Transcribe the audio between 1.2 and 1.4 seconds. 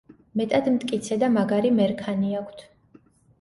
და